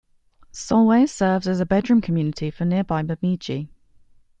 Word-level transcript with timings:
Solway 0.51 1.05
serves 1.05 1.47
as 1.47 1.59
a 1.59 1.65
bedroom 1.67 2.01
community 2.01 2.49
for 2.49 2.65
nearby 2.65 3.03
Bemidji. 3.03 3.69